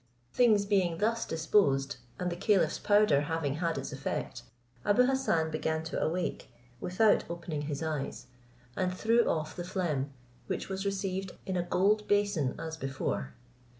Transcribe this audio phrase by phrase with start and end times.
[0.33, 4.41] Things being thus disposed, and the caliph's powder having had its effect,
[4.83, 8.25] Abou Hassan began to awake without opening his eyes,
[8.75, 10.11] and threw off the phlegm,
[10.47, 13.35] which was received in a gold basin as before.